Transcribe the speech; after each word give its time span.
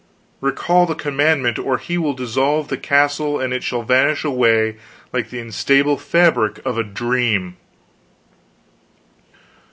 Recall 0.39 0.87
the 0.87 0.95
commandment, 0.95 1.59
or 1.59 1.77
he 1.77 1.95
will 1.95 2.15
dissolve 2.15 2.69
the 2.69 2.77
castle 2.77 3.39
and 3.39 3.53
it 3.53 3.61
shall 3.63 3.83
vanish 3.83 4.23
away 4.23 4.77
like 5.13 5.29
the 5.29 5.37
instable 5.37 5.95
fabric 5.99 6.59
of 6.65 6.75
a 6.75 6.83
dream!" 6.83 7.55